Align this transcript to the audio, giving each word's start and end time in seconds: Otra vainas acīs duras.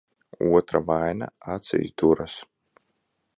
Otra 0.59 0.81
vainas 0.87 1.35
acīs 1.57 1.93
duras. 2.05 2.39